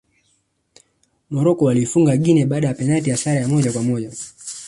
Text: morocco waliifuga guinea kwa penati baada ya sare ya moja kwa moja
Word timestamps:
morocco 1.29 1.65
waliifuga 1.65 2.17
guinea 2.17 2.47
kwa 2.47 2.59
penati 2.59 2.85
baada 2.87 3.11
ya 3.11 3.17
sare 3.17 3.39
ya 3.39 3.47
moja 3.47 3.71
kwa 3.71 3.83
moja 3.83 4.11